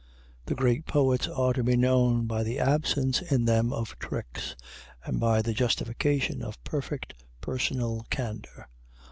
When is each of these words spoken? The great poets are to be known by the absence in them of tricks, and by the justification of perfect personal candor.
The 0.47 0.55
great 0.55 0.87
poets 0.87 1.27
are 1.27 1.53
to 1.53 1.63
be 1.63 1.77
known 1.77 2.25
by 2.25 2.41
the 2.41 2.57
absence 2.57 3.21
in 3.21 3.45
them 3.45 3.71
of 3.71 3.99
tricks, 3.99 4.55
and 5.05 5.19
by 5.19 5.43
the 5.43 5.53
justification 5.53 6.41
of 6.41 6.63
perfect 6.63 7.23
personal 7.39 8.07
candor. 8.09 8.67